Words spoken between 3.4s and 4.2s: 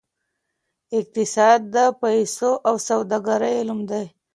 علم دی.